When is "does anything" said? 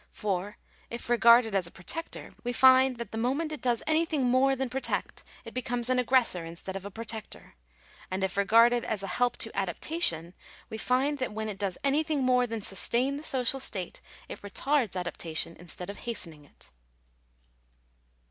3.61-4.23, 11.59-12.23